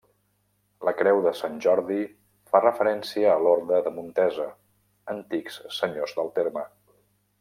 [0.87, 1.97] La creu de Sant Jordi
[2.53, 4.49] fa referència a l'orde de Montesa,
[5.15, 6.65] antics senyors del terme.